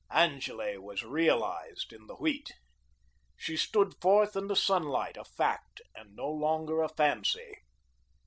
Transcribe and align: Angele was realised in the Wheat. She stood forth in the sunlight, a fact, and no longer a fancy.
Angele 0.09 0.81
was 0.81 1.03
realised 1.03 1.93
in 1.93 2.07
the 2.07 2.15
Wheat. 2.15 2.53
She 3.37 3.55
stood 3.55 3.93
forth 4.01 4.35
in 4.35 4.47
the 4.47 4.55
sunlight, 4.55 5.15
a 5.15 5.23
fact, 5.23 5.79
and 5.93 6.15
no 6.15 6.27
longer 6.31 6.81
a 6.81 6.89
fancy. 6.89 7.57